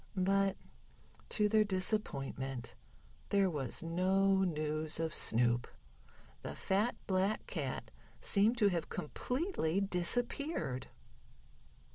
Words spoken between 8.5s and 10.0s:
to have completely